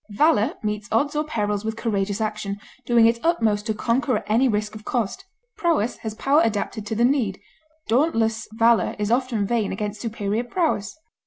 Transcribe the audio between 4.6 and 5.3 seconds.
or cost;